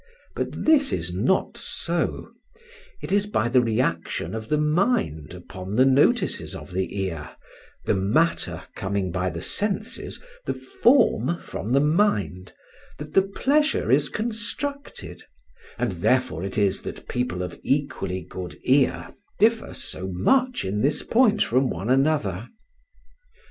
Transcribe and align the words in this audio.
But 0.35 0.65
this 0.65 0.91
is 0.91 1.13
not 1.13 1.57
so; 1.57 2.31
it 3.03 3.11
is 3.11 3.27
by 3.27 3.49
the 3.49 3.61
reaction 3.61 4.33
of 4.33 4.49
the 4.49 4.57
mind 4.57 5.35
upon 5.35 5.75
the 5.75 5.85
notices 5.85 6.55
of 6.55 6.71
the 6.73 6.99
ear 7.03 7.29
(the 7.85 7.93
matter 7.93 8.63
coming 8.75 9.11
by 9.11 9.29
the 9.29 9.43
senses, 9.43 10.19
the 10.47 10.55
form 10.55 11.37
from 11.39 11.69
the 11.69 11.79
mind) 11.79 12.51
that 12.97 13.13
the 13.13 13.21
pleasure 13.21 13.91
is 13.91 14.09
constructed, 14.09 15.21
and 15.77 15.91
therefore 15.91 16.43
it 16.43 16.57
is 16.57 16.81
that 16.81 17.07
people 17.07 17.43
of 17.43 17.59
equally 17.61 18.21
good 18.23 18.57
ear 18.63 19.11
differ 19.37 19.71
so 19.71 20.07
much 20.11 20.65
in 20.65 20.81
this 20.81 21.03
point 21.03 21.43
from 21.43 21.69
one 21.69 21.91
another. 21.91 22.47